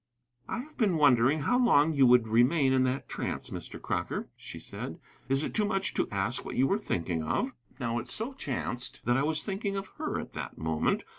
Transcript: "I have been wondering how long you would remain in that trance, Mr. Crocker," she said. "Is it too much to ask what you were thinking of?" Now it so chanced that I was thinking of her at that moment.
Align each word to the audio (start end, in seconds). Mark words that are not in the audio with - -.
"I 0.49 0.61
have 0.61 0.79
been 0.79 0.97
wondering 0.97 1.41
how 1.41 1.59
long 1.59 1.93
you 1.93 2.07
would 2.07 2.27
remain 2.27 2.73
in 2.73 2.85
that 2.85 3.07
trance, 3.07 3.51
Mr. 3.51 3.79
Crocker," 3.79 4.29
she 4.35 4.57
said. 4.57 4.99
"Is 5.29 5.43
it 5.43 5.53
too 5.53 5.63
much 5.63 5.93
to 5.93 6.09
ask 6.09 6.43
what 6.43 6.55
you 6.55 6.65
were 6.65 6.79
thinking 6.79 7.21
of?" 7.21 7.53
Now 7.79 7.99
it 7.99 8.09
so 8.09 8.33
chanced 8.33 9.01
that 9.05 9.15
I 9.15 9.21
was 9.21 9.43
thinking 9.43 9.77
of 9.77 9.89
her 9.99 10.19
at 10.19 10.33
that 10.33 10.57
moment. 10.57 11.03